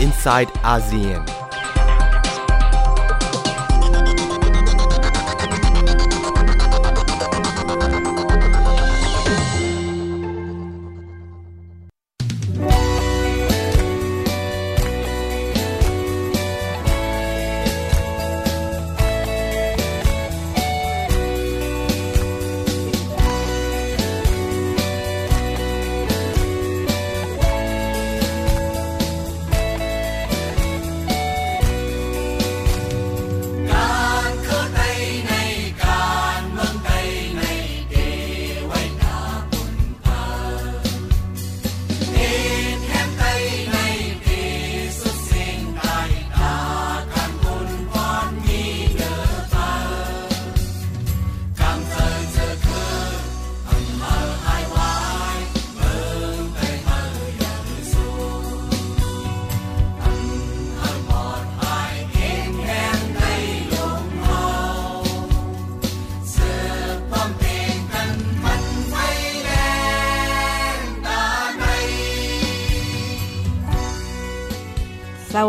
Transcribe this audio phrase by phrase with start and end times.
[0.00, 1.35] inside ASEAN.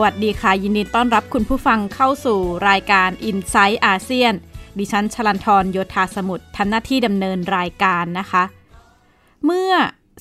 [0.09, 4.33] สวัสดีค่ะ ยินดีต้อนรับคุณผู้ฟังเข้าสู่รายการ Inside อาเซียน
[4.77, 8.43] ดิฉันชลันทรโยธาสมุทรทำหน้าที่ดำเนินรายการนะคะ
[9.45, 9.71] เมื่อ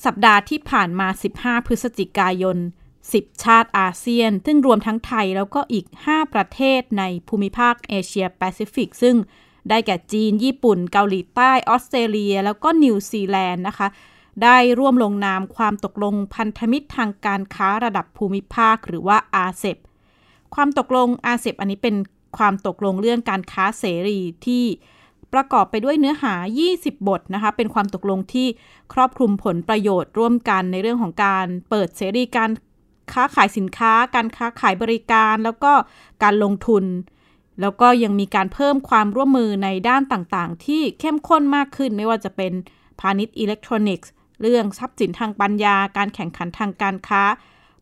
[0.05, 2.57] สัปดาห์ที่ผ่านมา 15 พฤศจิกายน
[3.03, 9.15] 10 ชาติอาเซียน ซึ่งรวมทั้งไทยแล้วก็อีก 5 ประเทศในภูมิภาคเอเชียแปซิฟิก ซึ่ง
[9.69, 13.87] ได้แก่จีน ญี่ปุ่น เกาหลีใต้ ออสเตรเลีย แล้วก็นิวซีแลนด์นะคะ
[14.43, 19.77] ได้ร่วมลงนามความตกลงพันธมิตรทางการค้าระดับภูมิภาคหรือว่า RCEP
[20.55, 21.95] ความตกลงอาเซบอันนี้เป็น
[22.37, 24.65] ความตกลงเรื่องการค้าเสรีที่
[25.33, 26.33] ประกอบไปด้วยเนื้อหา
[26.71, 28.47] 20 บทนะคะ เป็นความตกลงที่
[28.93, 32.51] ครอบคลุมผลประโยชน์ร่วมกันในเรื่องของการเปิดเสรีการ
[33.13, 35.71] ค้าขายสินค้า การค้าขายบริการ แล้วก็
[36.23, 36.83] การลงทุน
[37.61, 42.53] แล้วก็ยังมีการเพิ่มความร่วมมือในด้านต่างๆ ที่เข้มข้นมากขึ้นไม่ว่าจะเป็น
[42.99, 44.11] พาณิชย์อิเล็กทรอนิกส์
[44.41, 47.23] เรื่องทรัพย์สินทางปัญญา การแข่งขันทางการค้า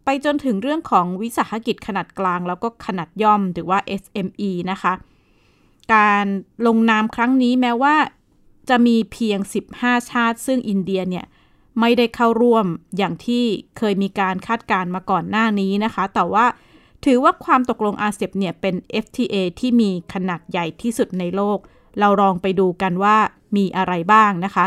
[0.06, 4.94] ไปจนถึงเรื่องของวิสาหกิจขนาดกลาง แล้วก็ขนาดย่อมหรือว่า SME นะคะ
[5.94, 6.26] การ
[6.68, 7.96] ลงนามครั้งนี้แม้ว่า
[8.70, 9.40] จะมีเพียง
[9.76, 11.26] 15 ชาติ ซึ่งอินเดียเนี่ย
[11.80, 12.66] ไม่ได้เข้าร่วม
[12.98, 13.44] อย่างที่
[13.78, 16.46] เคยมีการคาดการมาก่อนหน้านี้นะคะ แต่ว่า
[17.06, 21.60] ถือว่าความตกลงอาเซียนเนี่ยเป็น FTA ที่มีขนาดใหญ่ที่สุดในโลก
[22.00, 23.18] เราลองไปดูกันว่า
[23.58, 24.66] มีอะไรบ้างนะคะ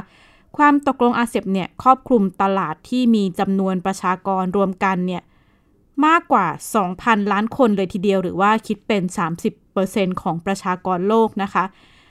[0.57, 5.23] ความตกลงอาเซียนเนี่ยครอบคลุมตลาดที่มีจำนวนประชากรรวมกันเนี่ย
[6.07, 6.47] มากกว่า
[6.89, 9.03] 2,000 ล้านคนเลยทีเดียวหรือว่าคิดเป็น
[9.63, 11.65] 30%ของประชากรโลกนะคะ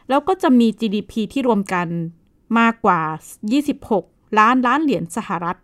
[0.10, 1.88] แล้วก็จะมี GDP ที่รวมกัน
[2.60, 3.02] มากกว่า
[3.84, 5.58] 26 ล้านล้านเหรียญสหรัฐ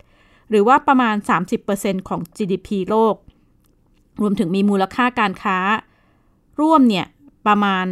[0.50, 1.16] หรือว่าประมาณ
[1.62, 3.14] 30%ของ GDP โลก
[4.20, 5.58] รวมถึงมีมูลค่าการค้า
[6.60, 7.06] ร่วมเนี่ย
[7.46, 7.86] ประมาณ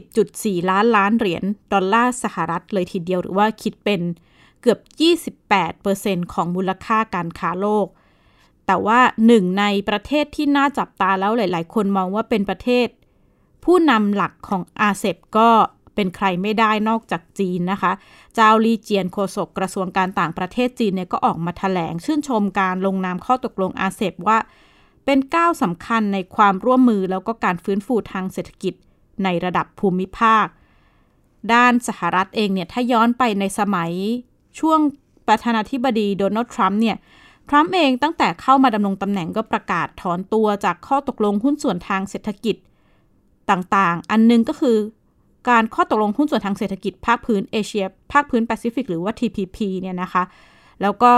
[0.00, 4.00] 10.4 ล้านล้านเหรียญดอลลาร์สหรัฐเลยทีเดียวหรือว่าคิดเป็น
[4.62, 4.78] เกือบ
[5.56, 7.86] 28%ของมูลค่าการค้าโลก
[8.66, 12.88] แต่ว่าหนึ่งในประเทศที่น่าจับตาแล้วหลาย ๆ คนมองว่าเป็นประเทศ
[13.64, 15.48] ผู้นำหลักของอาเซบก็
[15.94, 17.92] เป็นใครไม่ได้นอกจากจีนนะคะ
[18.34, 24.38] เจ้าลีเจียนโฆษกกระทรวงการต่างประเทศจีนเนี่ยก็ออกมาถแถลง ชื่นชมการลงนามข้อตกลงอาเซบว่า
[25.04, 28.74] เป็นก้าวสำคัญในความร่วมมือแล้วก็การฟื้นฟูทางเศรษฐกิจ
[29.24, 30.46] ในระดับภูมิภาค
[31.54, 33.90] ด้านสหรัฐเองเนี่ยถ้าย้อนไปในสมัย
[34.58, 34.80] ช่วง
[35.28, 36.96] ประธานาธิบดีโดนัลด์ทรัมป์เนี่ย
[37.48, 42.56] ทรัมป์เองตั้งแต่เข้ามาดำรงตำแหน่งก็ประกาศถอนตัวจากข้อตกลงหุ้นส่วนทางเศรษฐกิจ
[43.50, 44.76] ต่างๆ อันนึงก็คือ
[45.48, 50.22] การข้อตกลงหุ้นส่วนทางเศรษฐกิจภาคพื้นเอเชีย ภาคพื้นแปซิฟิกหรือว่า TPP เนี่ยนะคะ
[50.82, 51.12] แล้วก็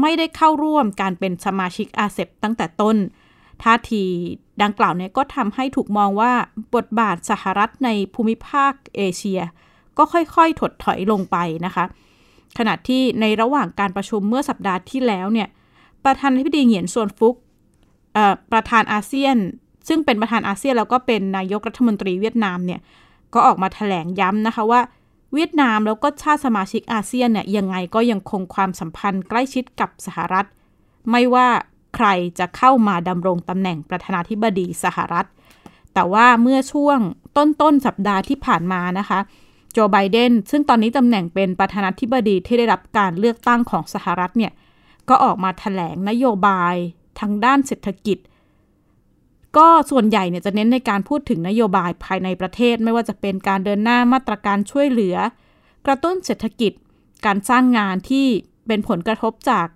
[0.00, 2.96] ไม่ได้เข้าร่วมการเป็นสมาชิก RCEP ตั้งแต่ต้น
[3.64, 4.04] ท่าที
[4.62, 6.32] ดังกล่าวเนี่ยก็ทำให้ถูกมองว่า
[6.74, 9.40] บทบาทสหรัฐในภูมิภาคเอเชีย
[9.98, 11.36] ก็ค่อยๆ ถดถอยลงไป
[11.66, 11.84] นะคะ
[12.58, 15.48] ขณะที่ในระหว่างการประชุมเมื่อสัปดาห์ที่แล้วเนี่ย
[16.04, 17.34] ประธานาธิบดีเหงียนซวนฟุก
[18.52, 19.36] ประธานอาเซียน
[19.88, 22.80] ซึ่งเป็นประธานอาเซียนแล้วก็เป็นนายกรัฐมนตรีเวียดนามเนี่ย
[23.34, 24.80] ก็ออกมาถแถลงย้ำนะคะว่า
[25.34, 30.46] เวียดนามแล้วก็ชาติสมาชิกอาเซียนเนี่ยยังไงก็ยังคงความสัมพันธ์ใกล้ชิดกับสหรัฐ
[31.10, 31.48] ไม่ว่า
[31.96, 32.06] ใคร
[32.38, 35.26] จะเข้ามาดำรงตำแหน่งประธานาธิบดีสหรัฐ
[35.94, 36.98] แต่ว่าเมื่อช่วง
[37.36, 39.18] ต้นต้นสัปดาห์ที่ผ่านมานะคะ
[39.72, 44.52] โจไบเดนซึ่งตอนนี้ตำแหน่งเป็นประธานาธิบดีที่ได้รับการเลือกตั้งของสหรัฐเนี่ย
[45.08, 46.74] ก็ออกมาถแถลงนโยบาย
[47.20, 48.18] ทางด้านเศรษฐกิจ
[49.56, 55.16] ก็ส่วนใหญ่เนี่ยจะเน้นในการพูดถึงนโยบายภายในประเทศ ไม่ว่าจะเป็นการเดินหน้ามาตรการช่วยเหลือ
[55.86, 56.72] กระตุ้นเศรษฐกิจ
[57.26, 58.26] การสร้างงานที่
[58.66, 59.66] เป็นผลกระทบจาก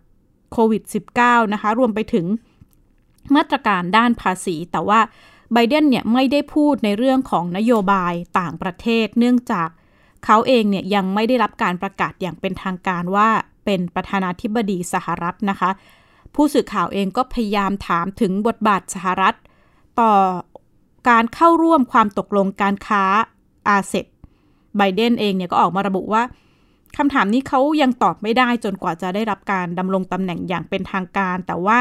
[0.52, 0.82] โควิด
[1.18, 2.26] -19 นะคะ รวมไปถึง
[3.36, 5.00] มาตรการด้านภาษี แต่ว่า
[5.52, 9.68] ไบเดนเนี่ยไม่ได้พูดในเรื่องของนโยบายต่างประเทศ เนื่องจาก
[10.24, 13.28] เขาเองเนี่ยยังไม่ได้รับการประกาศอย่างเป็นทางการว่า
[13.64, 15.70] เป็นประธานาธิบดีสหรัฐนะคะ
[16.34, 19.34] ผู้สื่อข่าวเองก็พยายามถามถึงบทบาทสหรัฐ
[20.00, 20.12] ต่อ
[21.08, 23.04] การเข้าร่วมความตกลงการค้า
[23.68, 24.06] อาเซบ
[24.76, 26.22] ไบเดนเองเนี่ยก็ออกมาระบุว่า
[26.98, 31.78] คำถามนี้เขายังตอบไม่ได้จนกว่าจะได้รับการดำรงตำแหน่งอย่างเป็นทางการ แต่ว่า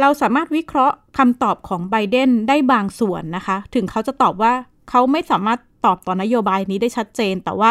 [0.00, 4.52] เราสามารถวิเคราะห์คำตอบของไบเดนได้บางส่วนนะคะ ถึงเขาจะตอบว่า
[4.90, 7.70] เขาไม่สามารถตอบต่อนโยบายนี้ได้ชัดเจน แต่ว่า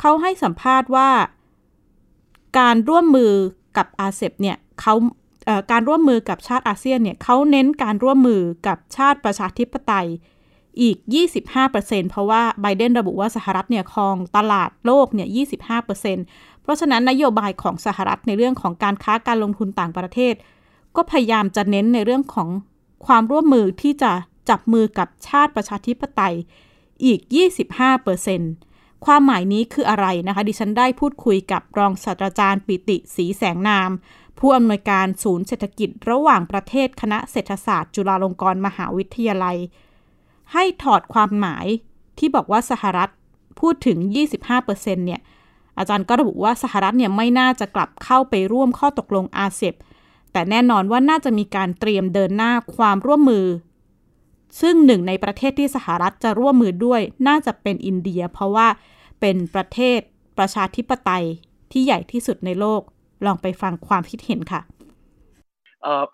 [0.00, 1.08] เขาให้สัมภาษณ์ว่า
[2.58, 3.32] การร่วมมือ
[3.76, 4.94] กับอาเซบเนี่ยเขา
[5.72, 10.08] การร่วมมือกับชาติอาเซียนเนี่ยเขาเน้นการร่วมมือกับชาติประชาธิปไตย
[10.80, 10.96] อีก
[11.54, 15.28] 25%เพราะว่าไบเดนระบุว่าสหรัฐเนี่ยครองตลาดโลกเนี่ย
[15.94, 20.34] 25%เพราะฉะนั้นนโยบายของสหรัฐในเรื่องของการค้าการลงทุนต่างประเทศ
[20.96, 22.48] ก็พยายามจะเน้นในเรื่องของ
[23.06, 24.12] ความร่วมมือที่จะ
[24.48, 26.34] จับมือกับชาติประชาธิปไตย
[27.04, 27.20] อีก
[28.12, 33.90] 25%ความหมายนี้คืออะไรนะคะ ดิฉันได้พูดคุยกับรองศาสตราจารย์ปิติสีแสงนาม
[34.38, 39.56] ผู้อำนวยการศูนย์เศรษฐกิจระหว่างประเทศคณะเศรษฐศาสตร์ จุฬาลงกรณ์มหาวิทยาลัย
[40.52, 41.66] ให้ถอดความหมาย
[42.18, 43.10] ที่บอกว่าสหรัฐ
[43.60, 43.98] พูดถึง
[44.52, 45.20] 25%เนี่ย
[45.78, 49.74] อาจารย์ก็ระบุว่าสหรัฐเนี่ยไม่น่าจะกลับเข้าไปร่วมข้อตกลงอาเซีย
[50.32, 53.46] แต่แน่นอนว่าน่าจะมีการเตรียมเดินหน้าความร่วมมือ
[54.60, 58.68] ซึ่งหนึ่งในประเทศที่สหรัฐจะร่วมมือด้วย น่าจะเป็นอินเดีย เพราะว่า
[59.20, 59.98] เป็นประเทศ
[60.38, 61.24] ประชาธิปไตย
[61.72, 62.80] ที่ใหญ่ที่สุดในโลก
[63.26, 64.60] ลองไปฟังความคิดเห็นค่ะ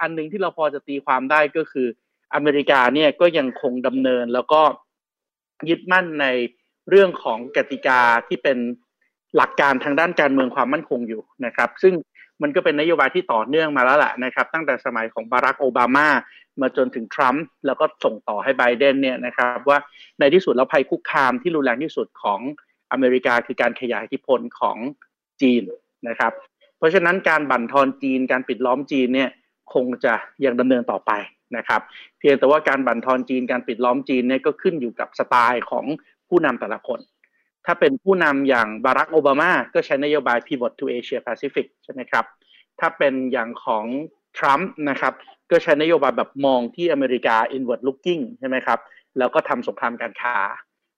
[0.00, 1.87] อันหนึ่งที่เราพอจะตีความได้ก็คือ
[2.35, 4.62] อเมริกาเนี่ยก็ยังคงดำเนินแล้วก็
[5.69, 6.27] ยึดมั่นใน
[6.91, 8.59] เรื่องของกติกาที่เป็น
[9.37, 11.94] หลักการทางด้านการเมืองความมั่นคงอยู่นะครับ ซึ่ง
[12.43, 16.09] มันก็เป็นนโยบายที่ต่อเนื่องมาแล้วแหละนะครับ ตั้งแต่สมัยของบารักโอบามา
[16.61, 19.79] มาจนถึงทรัมป์แล้วก็ส่งต่อให้ไบเดนเนี่ยนะครับว่า
[20.19, 22.41] ในที่สุดแล้วภัยคุกคามที่รุนแรงที่สุดของ
[22.93, 24.76] อเมริกาคือการขยายอิทธิพลของ
[25.43, 25.62] จีน
[26.09, 26.33] นะครับ
[26.79, 29.31] เพราะฉะนั้นการบั่นทอนจีนการปิดล้อมจีนเนี่ย
[29.75, 31.11] คงจะยังดำเนินต่อไป
[31.56, 31.81] นะครับ
[32.19, 35.85] เพียงแต่ว่าการบั่นทอนจีนการปิดล้อมจีนเนี่ยก็ขึ้นอยู่กับสไตล์ของ
[36.29, 37.00] ผู้นำแต่ละคน
[37.67, 42.25] ถ้าเป็นผู้นำอย่างบารักโอบามาก็ใช้นโยบาย pivot to Asia Pacific ใช่ไหมครับ
[42.81, 43.87] ถ้าเป็นอย่างของ
[44.38, 45.14] ทรัมป์นะครับ
[45.50, 48.79] ก็ใช้นโยบายแบบมองที่อเมริกา inward looking ใช่ไหมครับ
[49.19, 50.37] แล้วก็ทำสงครามการค้า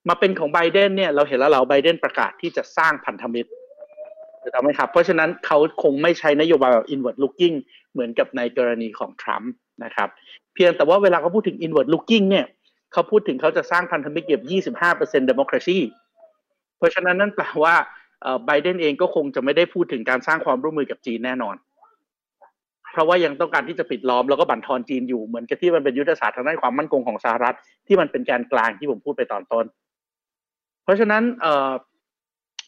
[0.08, 3.50] มาเป็นของไบเดนเนี่ยเราเห็นแล้วเราไบเดนประกาศที่จะสร้างพันธมิตร
[4.42, 7.56] ถูกไหมครับ เพราะฉะนั้นเขาคงไม่ใช้นโยบายแบบ inward looking
[7.92, 9.52] เหมือนกับในกรณีของทรัมป์
[9.84, 10.08] นะครับ
[10.54, 12.46] เพียงแต่ว่าเวลาเขาพูดถึง inward looking เนี่ย
[12.92, 14.42] เขาพูดถึงเขาจะสร้างพันธมิตรเก็บ
[14.86, 15.78] 25% democracy
[16.78, 17.74] เพราะฉะนั้นนั่นแปลว่า
[18.46, 21.56] ไบเดนเองก็คงจะไม่ได้พูดถึงการสร้างความร่วมมือกับจีนแน่นอน
[22.92, 27.56] เพราะว่ายังต้องการที่จะปิดล้อมแล้วก็บั่นทอนจีนอยู่เหมือนกับที่มันเป็นยุทธศาสตร์ทางด้านความมั่นคงของสหรัฐ
[27.86, 29.64] ที่มันเป็นการกลางที่ผมพูดไปตอนต้น
[30.84, 31.70] เพราะฉะนั้นเอ่อ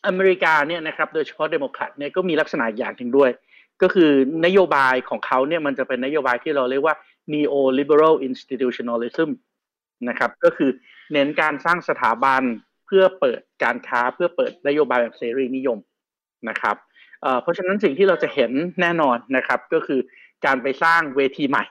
[0.06, 3.30] อเมริกาเนี่ยนะครับโดยเฉพาะเดโมแครตเนี่ยก็มีลักษณะอย่างหนึ่งด้วย
[3.82, 4.10] ก็คือ
[4.46, 6.94] นโยบายของเขาเนี่ยมันจะเป็นนโยบายที่เราเรียกว่า
[7.32, 9.30] neoliberal institutionalism
[10.08, 10.70] นะครับ ก็คือ
[11.12, 12.42] เน้นการสร้างสถาบัน
[12.86, 15.78] เพื่อเปิดการค้าเพื่อเปิดนโยบายแบบเสรีนิยม
[16.48, 16.76] นะครับ
[17.42, 18.50] เพราะฉะนั้นสิ่งที่เราจะเห็น
[18.80, 20.00] แน่นอนนะครับ ก็คือ
[20.46, 21.64] การไปสร้างเวทีใหม่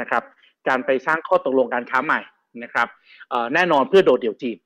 [0.00, 0.22] นะครับ
[0.68, 2.20] การไปสร้างข้อตกลงการค้าใหม่
[2.62, 2.88] นะครับ
[3.54, 4.56] แน่นอนเพื่อโดดเดี่ยวจีน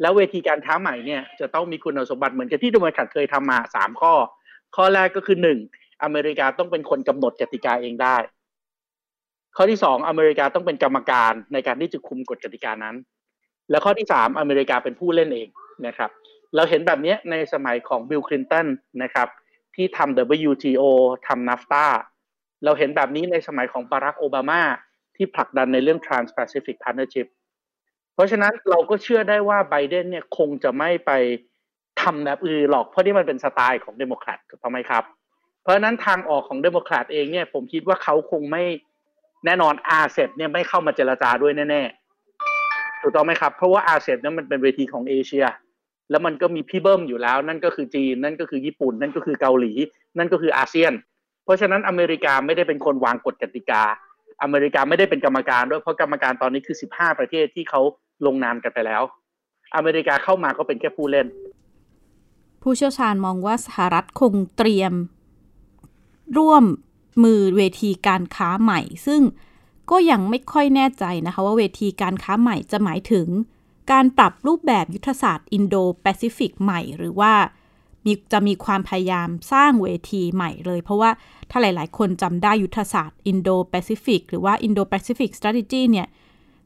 [0.00, 4.14] แล้วเวทีการค้าใหม่เนี่ยจะต้องมีคุณสมบัติเหมือนกับที่ดูมาขัดเคยทำมาสามข้อ
[4.76, 5.58] ข้อแรกก็คือหนึ่ง
[6.02, 8.16] อเมริกาต้องเป็นคนกำหนดกติกาเองได้
[9.56, 12.96] ข้อที่สองอเมริกาต้องเป็นกรรมการในการที่จะคุมกฎกติกานั้น
[13.70, 15.48] แล้วข้อที่สามอเมริกาเป็นผู้เล่นเอง
[15.86, 16.10] นะครับ
[16.54, 18.66] เราเห็นแบบนี้ในสมัยของบิลคลินตัน
[19.02, 19.28] นะครับ
[19.74, 20.82] ที่ทำ WTO
[21.26, 21.86] ทำ NAFTA
[22.64, 24.62] เราเห็นแบบนี้ในสมัยของบารักโอบามา
[25.16, 27.26] ที่ผลักดันในเรื่อง Trans-Pacific Partnership
[28.14, 31.10] เพราะฉะนั้นเราก็เชื่อได้ว่าไบเดนเนี่ยคงจะไม่ไป
[32.02, 35.04] ทำแบบอื่นหรอกเพราะนี่มันเป็นสไตล์ของเดโมแครตถูกไหมครับ
[35.62, 38.64] เพราะฉะนั้นทางออกของเดโมแครตเองเนี่ยผมคิดว่าเขาคงไม่
[39.44, 45.46] แน่นอน RCEP เนี่ยไม่เข้ามาเจรจาด้วยแน่ๆถูกต้องไหมครับ เพราะว่า RCEP นั้นมันเป็นเวทีของเอเชีย
[46.10, 49.72] แล้วมันก็มีพี่เบิ้มอยู่แล้ว นั่นก็คือจีน นั่นก็คือญี่ปุ่น นั่นก็คือเกาหลี
[50.18, 50.92] นั่นก็คืออาเซียน
[51.44, 53.82] เพราะฉะนั้นอเมริกาไม่ได้เป็นคนวางกฎกติกา
[54.42, 57.80] อเมริกาไม่ได้เป็นกรรมการด้วยเพราะกรรมการตอนนี้คือ 15 ประเทศที่เขา
[58.26, 59.02] ลงนามกันไปแล้ว
[59.76, 61.26] อเมริกาเข้ามาก็เป็นแค่ผู้เล่น
[62.62, 64.92] ผู้เชี่ยวชาญมองว่าสหรัฐคงเตรียม
[66.38, 66.64] ร่วม
[67.22, 69.20] มือเวทีการค้าใหม่ ซึ่ง
[69.90, 73.26] ก็ยังไม่ค่อยแน่ใจนะคะว่าเวทีการค้าใหม่จะหมายถึง
[73.92, 77.32] การปรับรูปแบบยุทธศาสตร์อินโดแปซิฟิกใหม่ หรือว่า
[78.04, 81.10] มีจะมีความพยายามสร้างเวทีใหม่เลย เพราะว่า
[81.50, 86.08] ถ้าหลาย ๆ คนจำได้ยุทธศาสตร์ Indo-Pacific หรือว่า Indo-Pacific Strategy เนี่ย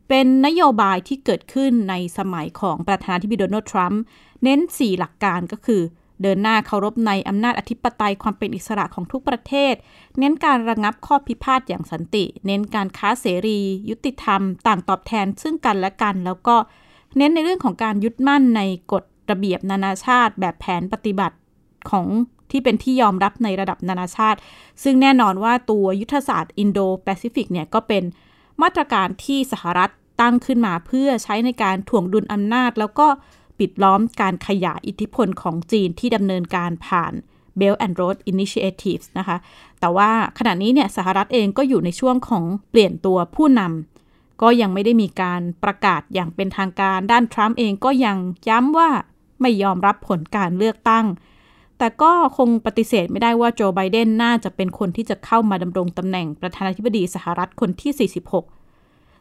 [0.09, 4.03] เป็นนโยบายที่เกิดขึ้นในสมัยของประธานาธิบดีโดนัลด์ทรัมป์
[4.43, 5.83] เน้น 4 หลักการก็คือ
[6.23, 9.75] เดินหน้าเคารพในอำนาจอธิปไตยความเป็นอิสระของทุกประเทศ
[10.19, 13.59] เน้นการระงับข้อพิพาทอย่างสันติ เน้นการค้าเสรี
[13.91, 16.57] ยุติธรรม ต่างตอบแทนซึ่งกันและกัน แล้วก็
[17.17, 18.61] เน้นในเรื่องของการยึดมั่นใน
[18.93, 21.37] กฎระเบียบนานาชาติ แบบแผนปฏิบัติ
[21.91, 22.07] ของ
[22.51, 24.39] ที่เป็นที่ยอมรับในระดับนานาชาติ
[24.83, 28.05] ซึ่งแน่นอนว่าตัวยุทธศาสตร์อินโดแปซิฟิกเนี่ยก็เป็น
[28.63, 33.07] มาตรการที่สหรัฐตั้งขึ้นมาเพื่อใช้ในการถ่วงดุลอำนาจ แล้วก็
[33.61, 37.13] ปิดล้อมการขยายอิทธิพลของจีนที่ดำเนินการผ่าน
[37.61, 39.37] Belt and Road Initiative นะคะ
[39.81, 48.17] แต่ว่าขณะนี้เนี่ยสหรัฐเองก็อยู่ในช่วงของเปลี่ยนตัวผู้นำก็ยังไม่ได้มีการประกาศอย่างเป็นทางการ ด้านทรัมป์เองก็ยัง
[48.49, 48.91] ย้ำว่า
[49.41, 51.07] ไม่ยอมรับผลการเลือกตั้ง
[51.79, 58.60] แต่ก็คงปฏิเสธไม่ได้ว่าโจไบเดนน่าจะเป็นคนที่จะเข้ามาดำรงตำแหน่งประธานาธิบดีสหรัฐคนที่ 46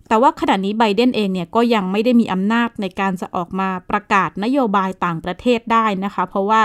[0.10, 6.62] แต่ว่าขณะนี้ไบเดนเองเนี่ยก็ยังไม่ได้มีอำนาจในการจะออกมาประกาศนโยบายต่างประเทศได้นะคะ เพราะว่า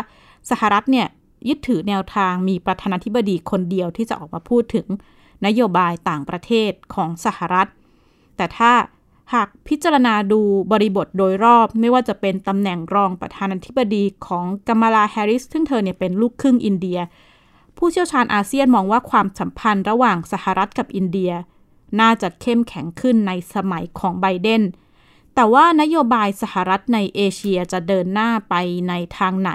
[0.51, 1.07] สหรัฐเนี่ย
[1.49, 4.87] ยึดถือแนวทางมีประธานาธิบดีคนเดียวที่จะออกมาพูดถึง
[5.47, 7.69] นโยบายต่างประเทศของสหรัฐ
[8.37, 8.73] แต่ถ้า
[9.35, 10.41] หากพิจารณาดู
[10.73, 16.99] บริบทโดยรอบไม่ว่าจะเป็นตำแหน่งรองประธานาธิบดีของกัมาลาแฮร์ริสซึ่งเธอเนี่ยเป็นลูกครึ่งอินเดีย
[17.79, 21.33] ผู้เชี่ยวชาญอาเซียนมองว่าความสัมพันธ์ระหว่างสหรัฐกับอินเดีย
[22.01, 24.63] น่าจะเข้มแข็งขึ้นในสมัยของไบเดน
[25.35, 28.55] แต่ว่านโยบายสหรัฐในเอเชียจะเดินหน้าไป
[28.89, 29.53] ในทางไหน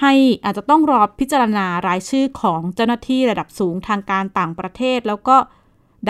[0.00, 0.14] ให้
[0.44, 5.36] อาจจะต้องรอพิจารณารายชื่อของเจ้าหน้าที่ระดับสูงทางการต่างประเทศ แล้วก็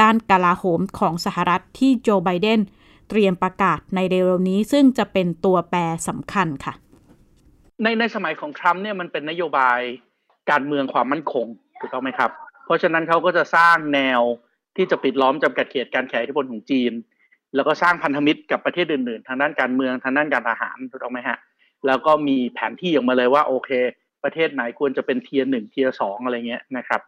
[0.01, 2.61] ด้านกลาโหมของสหรัฐที่โจไบเดน
[3.09, 5.79] เตรียมประกาศในเร็วๆนี้ ซึ่งจะเป็นตัวแปร
[6.09, 6.75] สำคัญค่ะ
[7.83, 9.81] ในในสมัยของทรัมป์เนี่ยมันเป็นนโยบาย
[10.51, 11.47] การเมืองความมั่นคง
[11.81, 12.31] ถูกต้องไหมครับ
[12.65, 14.21] เพราะฉะนั้นเขาก็จะสร้างแนว
[14.77, 16.93] ที่จะปิดล้อมจำกัดเขตการแข่งอิทธิพลของจีน
[17.55, 21.39] แล้วก็สร้างพันธมิตรกับประเทศอื่นๆ ทางด้านการเมืองทางด้านการอาหารถูกต้องไหมฮะ
[21.87, 23.71] แล้วก็มีแผนที่ออกมาเลยว่าโอเค
[24.25, 27.01] ประเทศไหนควรจะเป็น tier หนึ่ง tier สองอะไรเงี้ยนะครับ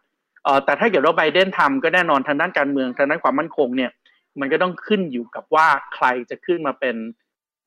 [0.43, 3.91] เอ่อแต่ถ้าเกิดว่าไบเดนทำก็แน่นอนทางด้านการเมืองทางด้านความมั่นคงเนี่ย
[4.39, 6.95] มันก็ต้องขึ้นอยู่กับว่าใครจะขึ้นมาเป็น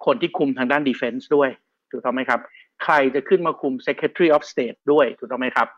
[0.04, 1.50] คนที่คุมทางด้าน defense ด้วย
[1.90, 2.40] ถูกต้องไหมครับ
[2.84, 5.68] ใครจะขึ้นมาคุม secretary of state ด้วยถูกต้องไหมครับ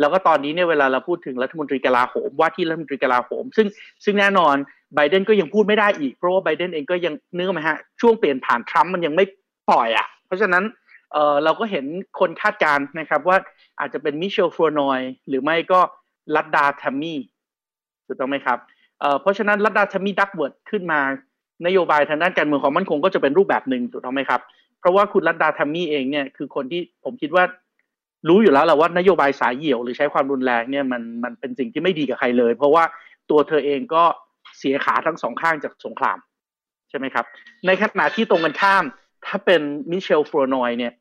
[0.00, 3.66] แล้วก็ตอนนี้เนี่ยเวลาเราพูดถึงรัฐมนตรีกลาโหมว่าที่รัฐมนตรีกลาโหม ซึ่ง
[4.04, 4.56] ซึ่งแน่นอน
[4.94, 9.24] ไบเดนก็ยังพูดไม่ได้อีก เพราะว่าไบเดนเองก็ยังเนื้อไหมฮะช่วงเปลี่ยนผ่านทรัมป์มันยังไม่
[9.70, 10.64] ปล่อยอะ เพราะฉะนั้น
[11.12, 11.84] เออเราก็เห็น
[12.20, 13.36] คนคาดการณ์นะครับว่า
[13.80, 15.80] อาจจะเป็นมิเชลฟลัวร์นอยหรือไม่ก็
[16.34, 17.18] ลัดดาแทมมี่
[18.06, 18.58] ถูกต้องไหมครับ
[19.00, 21.00] เออเพราะฉะนั้นรัฐดาชมีดักเวิร์ดขึ้นมา
[21.66, 24.40] นโยบายทางด้านการเมืองความมั่นคงก็จะเป็นรูปแบบหนึ่งถูกต้องไหมครับ
[24.80, 27.44] เพราะว่าคุณลัดดาแทมมี่เองเนี่ยคือคนที่ผมคิดว่า
[28.28, 32.84] รู้อยู่แล้วแหละว่านโยบายสายเหี่ยวหรือใช้ความรุนแรงเนี่ยมันมันเป็นสิ่งที่ไม่ดีกับใครเลย เพราะว่า
[33.30, 34.02] ตัวเธอเองก็
[34.58, 36.18] เสียขาทั้งสองข้างจากสงคราม
[36.90, 37.24] ใช่ไหมครับ
[37.66, 38.84] ในขณะที่ตรงกันข้าม
[39.26, 39.60] ถ้าเป็น
[39.90, 40.92] มิเชลฟรนอยเนี่ย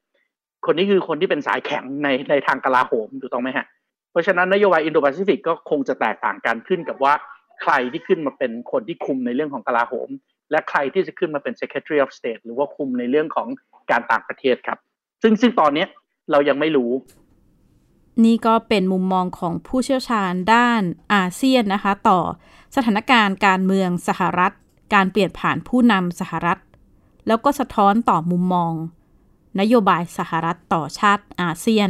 [0.66, 3.66] คนนี้คือคนที่เป็นสายแข็งในในทางกลาโหมถูกต้องไหมฮะ
[4.12, 7.14] เพราะฉะนั้นนโยบายอินโดแปซิฟิกก็คงจะแตกต่างกันขึ้นกับว่า
[7.62, 10.10] ใครที่ขึ้นมาเป็นคนที่คุมในเรื่องของกลาโหม
[10.52, 13.48] และใครที่จะขึ้นมาเป็น Secretary of State หรือว่าคุมในเรื่องของ
[13.92, 14.80] การต่างประเทศครับ
[15.22, 15.86] ซึ่งซึ่งตอนนี้
[16.32, 16.92] เรายังไม่รู้
[18.24, 20.82] นี่ก็เป็นมุมมองของผู้เชี่ยวชาญด้าน
[21.14, 22.20] อาเซียนนะคะ ต่อ
[22.76, 24.54] สถานการณ์การเมืองสหรัฐ
[24.94, 26.60] การเปลี่ยนผ่านผู้นำสหรัฐ
[27.28, 28.74] แล้วก็สะท้อนต่อมุมมอง
[29.60, 31.90] นโยบายสหรัฐต่อชาติอาเซียน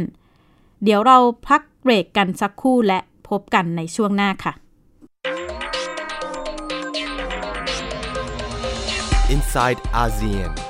[0.82, 1.18] เดี๋ยวเรา
[1.48, 4.54] พักเบรกกันสักครู่และพบกันในช่วงหน้าค่ะ
[9.34, 10.69] inside ASEAN.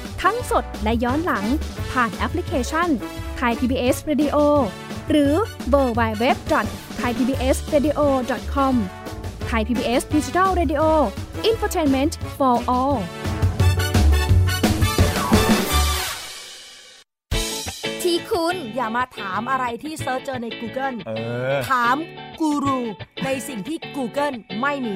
[0.21, 1.45] ทั้งสดและย้อนหลัง
[1.91, 2.89] ผ่านแอปพลิเคชัน
[3.37, 4.37] ไทย PBS Radio
[5.09, 5.33] หรือ
[5.69, 6.37] เวอร์บายเว็บ
[6.97, 7.99] ไทยพีบีเอสเรดิโอ
[8.53, 8.75] คอม
[9.47, 10.83] ไทยพีบีเอสดิจิทัลเรดิโอ
[11.45, 12.97] อินฟอร์ทนเมนต์ for all
[18.01, 21.11] ทีคุณอย่ามาถามอะไรที่ search เจอใน Google เอ
[21.55, 21.95] อถาม
[22.39, 22.79] กูรู
[23.25, 24.95] ในสิ่งที่ Google ไม่มี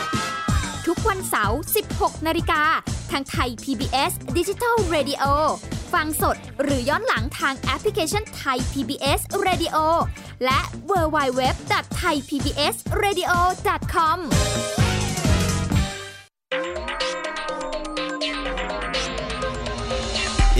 [0.87, 1.59] ทุกวันเสาร์
[1.93, 2.61] 16 นาฬิกา
[3.11, 5.23] ทางไทย PBS Digital Radio
[5.93, 9.75] ฟังสดหรือย้อนหลังทางแอปพลิเคชันไทย PBS Radio
[10.45, 10.59] และ
[10.91, 11.73] w w w t
[12.03, 13.31] h a i PBS Radio
[13.93, 14.19] com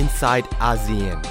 [0.01, 1.30] Inside ASEAN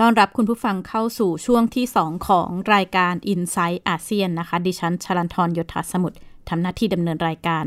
[0.00, 6.16] ต้อนรับคุณผู้ฟังเข้าสู่ช่วงที่ 2 ของรายการ i n s i ซต์อาเซียนนะคะ ดิฉันชลันทรยธาสมุทร
[6.48, 7.64] ทำหน้าที่ดำเนินรายการ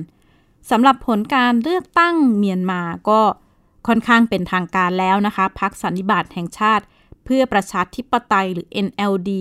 [0.72, 3.22] สำหรับผลการเลือกตั้งเมียนมาก็
[3.88, 6.84] ค่อนข้างเป็นทางการแล้วนะคะพักสันนิบาตแห่งชาติ
[7.26, 9.32] เพื่อประชาธิปไตยหรือ NLD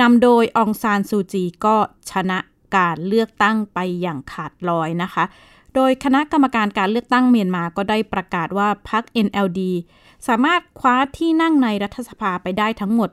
[0.00, 1.76] นำโดยองซานซูจีก็
[2.10, 2.38] ชนะ
[2.76, 5.24] การเลือกตั้งไปอย่างขาดลอยนะคะ
[5.74, 9.60] โดยคณะกรรมการการเลือกตั้งเมียนมาก็ได้ประกาศว่าพรรค NLD
[10.26, 13.10] สามารถคว้าที่นั่งในรัฐสภาไปได้ทั้งหมด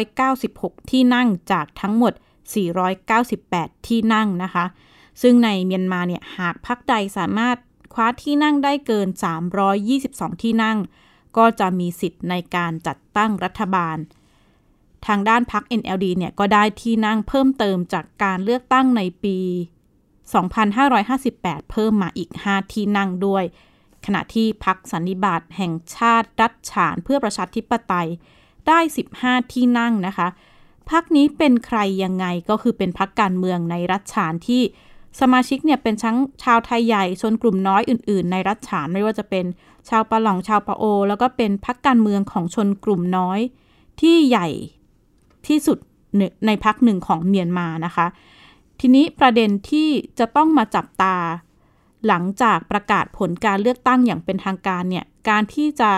[0.00, 2.12] 396 ที่นั่งจากทั้งหมด
[3.00, 4.64] 498 ที่นั่งนะคะ
[5.22, 7.56] ซึ่งในเมียนมาเนี่ยหากพรรคใดสามารถ
[7.94, 9.08] คว้าที่นั่งได้เกิน
[9.74, 10.78] 322 ที่นั่ง
[11.36, 13.96] ก็จะมีสิทธิ์ในการจัดตั้งรัฐบาล
[15.06, 19.38] ทางด้านพรรค NLD เนี่ยก็ได้ที่นั่งเพิ่มเติมจากการเลือกตั้งในปี
[20.74, 23.44] 2558 เพิ่มมาอีก 5 ที่นั่งด้วย
[24.06, 28.08] ขณะที่พรรคสันนิบาตแห่งชาติรัฐฉานเพื่อประชาธิปไตย
[28.66, 28.78] ได้
[29.16, 30.28] 15 ที่นั่งนะคะ
[30.90, 34.62] พรรคนี้เป็นใครยังไงก็คือเป็นพรรคการเมืองในรัฐฉานที่
[35.20, 39.44] สมาชิกเนี่ยเป็นทั้งชาวไทยใหญ่ชนกลุ่มน้อยอื่น ๆ ในรัฐฉานไม่ว่าจะเป็น
[39.88, 43.40] ชาวปะหลองชาวปะโอ แล้วก็เป็นพรรคการเมืองของชนกลุ่มน้อย
[44.00, 44.48] ที่ใหญ่
[45.46, 45.78] ที่สุด
[46.46, 48.06] ในพรรคหนึ่งของเมียนมานะคะ
[48.80, 51.16] ทีนี้ประเด็นที่จะต้องมาจับตา
[52.06, 55.90] หลังจากประกาศผลการเลือกตั้งอย่างเป็นทางการเนี่ยการที่จะ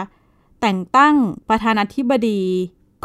[0.60, 1.14] แต่งตั้ง
[1.48, 2.40] ประธานาธิบดี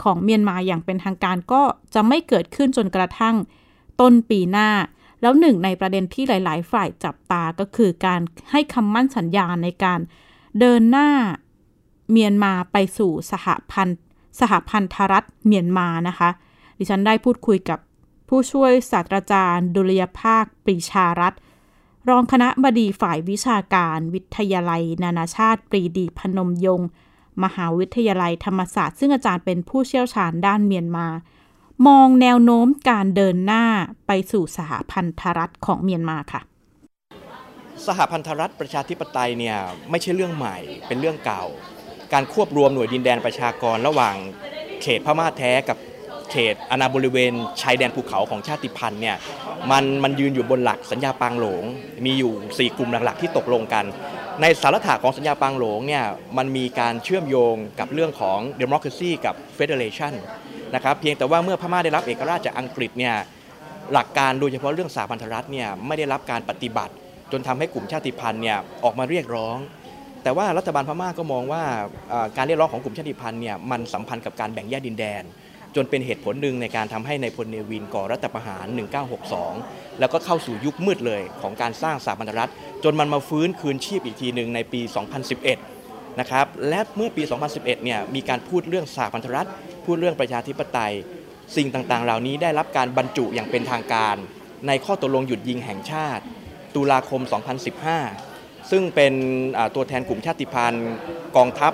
[0.02, 1.62] ของเมียนมาอย่างเป็นทางการก็
[1.94, 3.36] จะไม่เกิดขึ้นจนกระทั่ง
[4.02, 4.70] ต้นปีหน้า
[5.22, 10.00] แล้วหนึ่งในประเด็นที่หลาย ๆ ฝ่ายจับตาก็คือการให้คำมั่นสัญญาในการ
[10.60, 11.10] เดินหน้า
[12.12, 13.98] เมียนมาไปสู่สหพันธ์
[14.40, 16.30] สหพันธรัฐเมียนมานะคะ
[16.78, 17.80] ดิฉันได้พูดคุยกับ
[18.30, 21.40] ผู้ช่วยศาสตราจารย์ดุลยภาคปรีชารัตน์
[22.10, 26.90] รองคณะบดีฝ่ายวิชาการวิทยาลัย นานาชาติ ปรีดีพนมยงค์
[27.44, 31.08] มหาวิทยาลัยธรรมศาสตร์ ซึ่งอาจารย์เป็นผู้เชี่ยวชาญด้านเมียนมา
[31.88, 33.66] มองแนวโน้มการเดินหน้า
[34.08, 36.42] ไปสู่สหพันธรัฐของเมียนมาค่ะ
[37.88, 39.58] สหพันธรัฐประชาธิปไตยเนี่ย
[39.90, 41.44] ไม่ใช่เรื่องใหม่เป็นเรื่องเก่า
[42.14, 44.16] การควบรวมหน่วยดินแดนประชากรระหว่าง
[44.82, 45.78] เขตพม่าแท้กับ
[46.32, 49.16] เขตอาณาบริเวณชายแดนภูเขาของชาติพันธุ์เนี่ย
[49.72, 51.64] มันมันยืนอยู่บนหลักสัญญาปางหลง
[52.06, 53.86] มีอยู่ 4 กลุ่มหลักๆที่ตกลงกัน
[54.42, 56.04] ในสารถะของสัญญาปางหลงเนี่ย
[56.38, 60.14] มันมีการเชื่อมโยงกับเรื่องของ democracy กับ federation
[60.76, 63.16] นะครับเพียงแต่ว่าเมื่อพม่าได้รับเอกราชจากอังกฤษเนี่ย
[63.94, 66.94] หลักการโดยเฉพาะเรื่องสหพันธรัฐเนี่ยไม่ได้รับการปฏิบัติ
[67.32, 69.58] จนทำให้กลุ่มชาติพันธุ์เนี่ยออกมาเรียกร้อง
[70.24, 71.64] แต่ว่ารัฐบาลพม่าก็มองว่า
[72.38, 75.24] การเรียกร้องของกลุ่มชาติพันธุ์เนี่ยมันสัมพันธ์กับการแบ่งแยกดินแดน
[75.76, 78.66] จนเป็นเหตุผลหนึ่งในการทำให้ในพลเนวินก่อรัฐประหาร
[79.34, 82.52] 1962 แล้วก็เข้าสู่ยุคมืดเลยของการสร้างสหพันรัฐ
[82.84, 84.82] จนมันมาฟื้นคืนชีพอีกทีหนึ่งในปี
[85.50, 89.50] 2011 นะครับ และเมื่อปี 2011 เนี่ยมีการพูดเรื่องสหพันรัฐ
[89.86, 90.94] พูดเรื่องประชาธิปไตย
[91.56, 94.16] สิ่งต่างๆ เหล่านี้ได้รับการบรรจุอย่างเป็นทางการ
[94.68, 96.24] ในข้อตกลงหยุดยิงแห่งชาติ
[96.76, 97.22] ตุลาคม
[97.96, 99.14] 2015 ซึ่งเป็น
[99.76, 100.88] ตัวแทนกลุ่มชาติพันธุ์
[101.38, 101.74] กองทัพ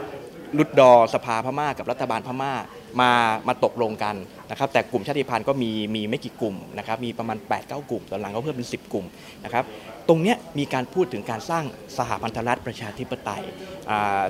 [0.58, 2.54] ลุดดอสภาพม่ากับรัฐบาลพม่า
[3.02, 3.12] มา
[3.48, 4.16] มาตกลงกัน
[4.50, 9.06] นะครับแต่กลุ่มชาติพันธุ์ก็มีมีไม่กี่กลุ่มนะครับมีประมาณ 8-9 กลุ่ม ตอนหลังก็เพิ่มเป็น 10 กลุ่ม
[9.46, 9.64] นะครับ
[10.08, 11.64] ตรงนี้มีการพูดถึงการสร้าง
[11.98, 13.44] สหพันธรัฐประชาธิปไตย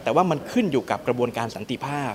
[0.04, 2.14] แต่ว่ามันขึ้นอยู่กับกระบวนการสันติภาพ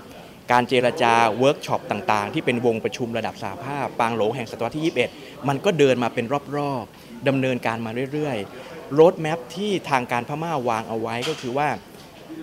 [0.52, 6.24] การเจรจาเวิร์กช็อปต่างๆ ที่เป็นวงประชุมระดับสหภาพ ปางโหลงแห่งศตวรรษที่ 21 มันก็เดินมาเป็น
[6.56, 11.68] รอบๆดำเนินการมาเรื่อยๆโรดแมพที่ทางการพม่าวางเอาไว้ก็คือว่า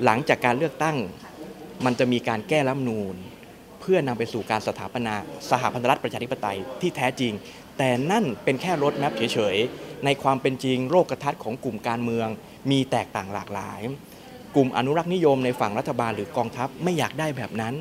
[0.05, 0.97] หลังจากการเลือกตั้ง
[1.85, 3.15] มันจะมีการแก้รัฐมนูญ
[3.81, 5.15] เพื่อนำไปสู่การสถาปนา
[5.49, 7.33] สหพันธรัฐประชาธิปไตยที่แท้จริง
[7.77, 12.27] แต่นั่นเป็นแค่รถแมพเฉยๆ ในความเป็นจริงโลกระทัศน์ของกลุ่มการเมือง
[12.71, 13.81] มีแตกต่างหลากหลาย
[14.55, 17.73] กลุ่มอนุรักษ์นิยมในฝั่งรัฐบาลหรือกองทัพไม่อยากได้แบบนั้น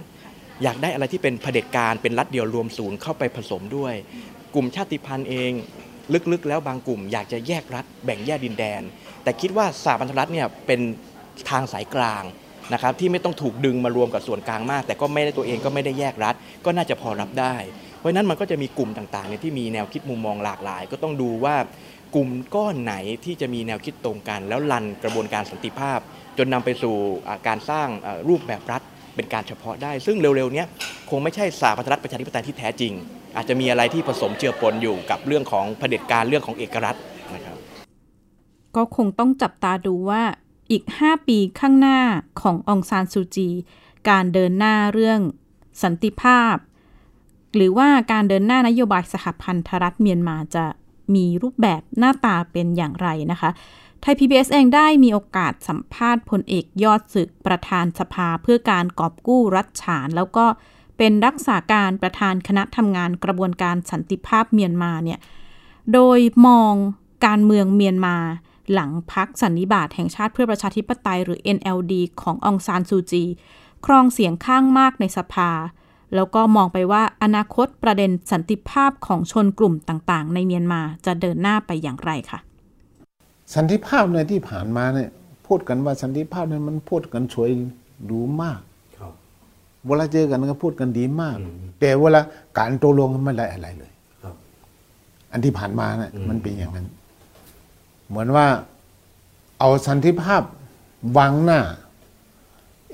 [0.63, 3.95] อยากได้อะไรที่เป็นเผด็จการเป็นรัฐเดียวรวมศูนย์เข้าไปผสมด้วย
[4.55, 5.53] กลุ่มชาติพันธุ์เอง
[6.33, 8.83] ลึกๆ แล้วบางกลุ่มอยากจะแยกรัฐแบ่งแยกดินแดน
[9.23, 10.81] แต่คิดว่าสหพันธรัฐเนี่ยเป็น
[11.51, 12.23] ทางสายกลาง
[12.73, 17.55] นะครับที่ไม่ต้องถูกดึงมารวมกับส่วนกลางมาก แต่ก็ไม่ได้ตัวเองก็ไม่ได้แยกรัฐ ก็น่าจะพอรับได้
[17.99, 21.57] เพราะนั้นมันก็จะมีกลุ่มต่างๆเนี่ยที่มีแนวคิดมุมมองหลากหลาย ก็ต้องดูว่า
[22.15, 25.99] กลุ่มก้อนไหนที่จะมีแนวคิดตรงกัน แล้วลันกระบวนการสันติภาพ
[26.39, 26.97] จนนำไปสู่
[27.47, 27.89] การสร้าง
[28.29, 28.83] รูปแบบรัฐ
[29.15, 30.67] เป็นการเฉพาะได้ ซึ่งเร็วๆเนี้ย
[31.11, 32.93] คงไม่ใช่สหพันธรัฐประชาธิปไตยที่แท้จริง
[33.37, 36.97] อาจจะมีอะไรที่ผสมเจือปนอยู่กับเรื่องของเผด็จการเรื่องของเอกรัฐ
[37.35, 37.57] นะครับ
[38.77, 40.23] ก็คงต้องจับตาดูว่า
[40.71, 42.01] อีก 5 ปีข้างหน้า
[42.41, 43.51] ขององซานซูจี
[44.09, 45.21] การเดินหน้าเรื่อง
[45.83, 46.57] สันติภาพ
[47.55, 50.65] หรือว่าการเดินหน้านโยบายสหพันธรัฐเมียนมาจะ
[51.15, 53.51] มีรูปแบบหน้าตาเป็นอย่างไรนะคะ
[54.01, 60.47] ไทย PBS เองได้มีโอกาสสัมภาษณ์พลเอกยอดศึกประธานสภาเพื่อการกอบกู้รัฐฉาน แล้วก็
[60.99, 65.21] เป็นรักษาการประธานคณะทำงานกระบวนการสันติภาพเมียนมาเนี่ย
[65.95, 66.75] โดยมอง
[67.27, 68.17] การเมืองเมียนมา
[68.73, 73.25] หลังพักสันนิบาตแห่งชาติเพื่อประชาธิปไตยหรือ NLD ขององซานซูจี
[73.87, 75.51] ครองเสียงข้างมากในสภา
[76.15, 82.39] แล้วก็มองไปว่าอนาคตประเด็นสันติภาพของชนกลุ่มต่างๆ ในเมียนมาจะเดินหน้าไปอย่างไรค่ะ
[83.55, 85.11] สันติภาพในที่ผ่านมาเนี่ย
[85.47, 87.51] พูดกันว่าสันติภาพเนี่ยมันพูดกันสวย
[88.05, 88.61] หรูมาก
[89.87, 91.37] เวลาเจอกันก็พูดกันดีมาก
[91.81, 92.21] แต่เวลา
[92.59, 93.93] การตกลงไม่ได้อะไรเลย
[95.33, 96.87] อันที่ผ่านมาเนี่ยมันเป็นอย่างนั้น
[98.11, 98.47] เหมือนว่า
[99.59, 100.43] เอาสันติภาพ
[101.17, 101.61] วางหน้า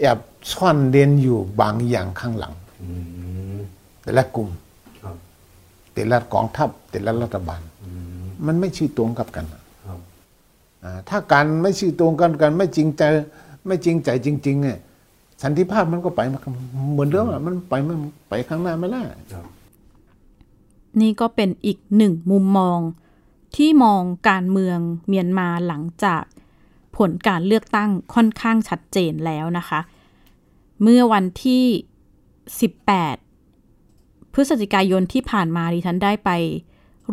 [0.00, 0.18] แอบ
[0.52, 2.54] ซ่อนเด่นอยู่บางอย่างข้างหลัง
[4.02, 4.48] แต่ละกลุ่ม
[5.94, 7.60] แต่ละกองทัพแต่ละรัฐบาล
[8.46, 9.46] มันไม่ชื่อตรงกับกัน
[10.84, 13.02] อ่าถ้าการไม่ชื่อตรงกันกัน ไม่จริงใจ
[13.66, 14.78] ไม่จริงใจจริง ๆ เนี่ย
[15.42, 16.40] สันติภาพมันก็ไปมา
[16.92, 17.96] เหมือนเดิมอะมันไปมัน
[18.28, 19.02] ไปข้างหน้าไม่ได้
[21.00, 22.78] นี่ก็เป็นอีกหนึ่งมุมมอง
[23.56, 26.22] ที่มองการเมืองเมียนมาหลังจาก
[26.96, 29.80] ผลการเลือกตั้งค่อนข้างชัดเจนแล้วนะคะ
[30.82, 31.64] เมื่อวันที่
[33.36, 36.30] 18 พฤศจิกายนที่ผ่านมาดิฉันได้ไป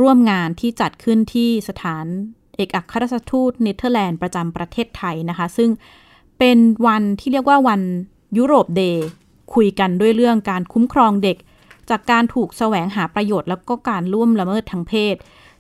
[0.01, 2.06] ร่วมงานที่จัดขึ้นที่สถาน
[2.56, 5.69] เอกอัครราชทูตเนเธอร์แลนด์ประจำประเทศไทยนะคะ ซึ่ง
[6.39, 7.82] เป็นวันที่เรียกว่าวัน
[8.38, 9.06] Europe Day
[9.53, 11.38] คุยกันด้วยเรื่องการคุ้มครองเด็ก
[11.89, 15.15] จากการถูกแสวงหาประโยชน์แล้วก็การล่วมละเมิดทางเพศ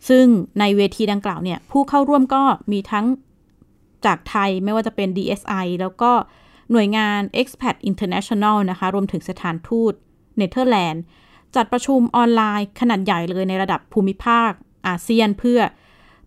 [0.07, 0.25] ซึ่ง
[0.59, 3.05] ในเวทีดังกล่าวเนี่ย ผู้เข้าร่วมก็มีทั้ง
[4.05, 6.11] จากไทยไม่ว่าจะเป็น DSI แล้วก็
[6.71, 9.93] หน่วยงาน ECPAT International นะคะ รวมถึงสถานทูต
[10.37, 11.03] เนเธอร์แลนด์
[11.55, 14.51] จัดประชุมออนไลน์ขนาดใหญ่เลยในระดับภูมิภาค
[14.87, 15.59] อาเซียนเพื่อ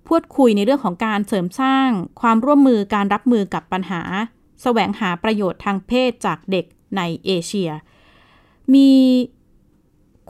[0.08, 1.88] พูดคุยในเรื่องของการเสริมสร้าง
[2.20, 4.02] ความร่วมมือการรับมือกับปัญหา
[4.62, 7.70] แสวงหาประโยชน์ทางเพศจากเด็กในเอเชีย
[8.74, 8.90] มี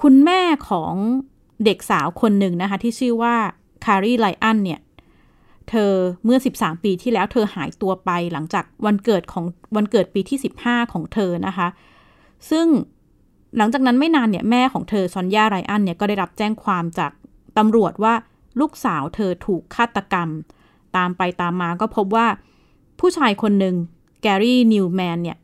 [0.03, 0.95] คุณแม่ของ
[1.65, 3.35] เด็กสาวคนหนึ่งนะคะ ที่ชื่อว่า
[3.85, 4.81] คารีไลอันเนี่ย
[5.71, 5.93] เธอ
[6.25, 9.45] เมื่อ 13 ปีที่แล้วเธอหายตัวไปหลังจากวันเกิดของ
[9.77, 11.69] วันเกิดปีที่ 15 ของเธอนะคะ
[12.51, 12.67] ซึ่ง
[13.57, 17.13] หลังจากนั้นไม่นานเนี่ยแม่ของเธอซอนยาไรอันเนี่ยก็ได้รับแจ้งความจาก
[17.59, 18.15] ตำรวจว่า
[18.61, 20.29] ลูกสาวเธอถูกฆาตกรรม
[20.97, 22.27] ตามไปตามมาก็พบว่า
[23.01, 23.75] ผู้ชายคนหนึ่ง
[24.23, 25.37] แกรี่นิวแมนเนี่ย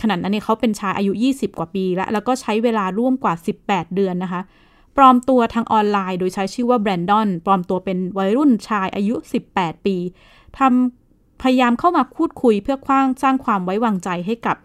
[0.00, 4.42] ขนาดนั้นเนี่ยเขาเป็นชายอายุ 20 กว่าปีแล้ว แล้วก็ใช้เวลาร่วมกว่า 18 เดือนนะคะ
[4.98, 9.14] ปลอมตัวทางออนไลน์ โดยใช้ชื่อว่าแบรนดอน ปลอมตัวเป็นวัยรุ่นชายอายุ
[9.50, 9.96] 18 ปี
[10.58, 14.56] ทำพยายามเข้ามาพูดคุยเพื่อคว้างสร้างความไว้วางใจให้กับ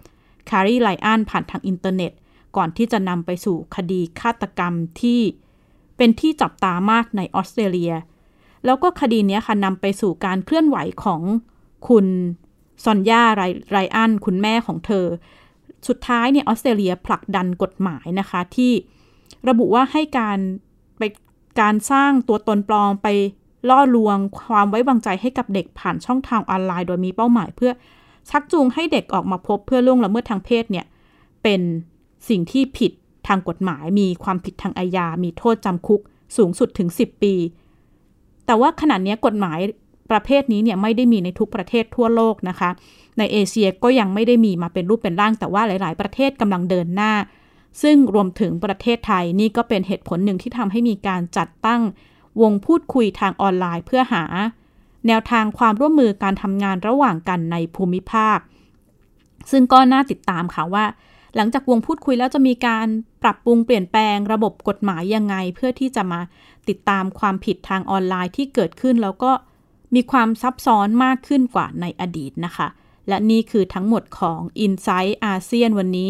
[0.49, 2.11] คาร์ลีไรอันผ่านทางอินเทอร์เน็ต
[2.55, 5.21] ก่อนที่จะนำไปสู่คดีฆาตกรรมที่
[5.97, 7.93] เป็นที่จับตามากในออสเตรเลีย
[8.65, 11.21] แล้วก็คดีนี้ค่ะนำไปสู่การเคลื่อนไหวของ
[11.87, 12.05] คุณ
[12.83, 15.05] ซอนยาไรไรอันคุณแม่ของเธอ
[15.87, 18.71] สุดท้ายเนี่ยออสเตรเลียผลักดันกฎหมายนะคะที่
[19.49, 20.39] ระบุว่าให้การ
[20.97, 21.01] ไป
[21.61, 23.07] การสร้างตัวตนปลอมไป
[23.69, 27.71] ล่อลวงความไว้วางใจให้กับเด็กผ่านช่องทางออนไลน์ โดยมีเป้าหมายเพื่อ
[28.29, 30.85] ชักจูงให้เด็กออกมาพบเพื่อล่วงละเมิดทางเพศเนี่ย
[31.43, 31.61] เป็น
[32.29, 32.91] สิ่งที่ผิด
[33.27, 36.01] ทางกฎหมาย มีความผิดทางอาญา มีโทษจำคุก
[36.37, 37.33] สูงสุดถึง 10 ปี
[38.45, 39.59] แต่ว่าขณะนี้กฎหมาย
[40.11, 42.69] ประเภทนี้เนี่ยไม่ได้มีในทุกประเทศทั่วโลกนะคะ
[43.17, 47.11] ในเอเชียก็ยังไม่ได้มีมาเป็นรูปเป็นร่างแต่ว่าหลาย ๆ ประเทศกำลังเดินหน้า
[47.81, 51.81] ซึ่งรวมถึงประเทศไทยนี่ก็เป็นเหตุผลหนึ่งที่ทำให้มีการจัดตั้ง
[52.41, 54.23] วงพูดคุยทางออนไลน์เพื่อหา
[55.07, 58.37] แนวทางความร่วมมือการทำงานระหว่างกันในภูมิภาค
[59.51, 60.85] ซึ่งก็น่าติดตามค่ะว่า
[61.35, 62.87] หลังจากวงพูดคุยแล้วจะมีการ
[63.23, 66.19] ปรับปรุงเปลี่ยนแปลงระบบกฎหมายยังไง เพื่อที่จะมา
[66.69, 69.31] ติดตามความผิดทางออนไลน์ที่เกิดขึ้นแล้วก็
[69.95, 72.67] มีความซับซ้อนมากขึ้นกว่าในอดีตนะคะ
[73.07, 76.09] และนี่คือทั้งหมดของ i n s i ซต์อาเซียนวันนี้